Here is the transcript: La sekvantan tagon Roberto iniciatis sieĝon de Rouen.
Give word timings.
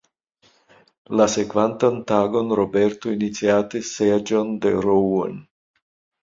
La 1.19 1.27
sekvantan 1.33 1.99
tagon 2.11 2.49
Roberto 2.61 3.13
iniciatis 3.19 3.93
sieĝon 3.99 4.51
de 4.65 4.73
Rouen. 4.89 5.39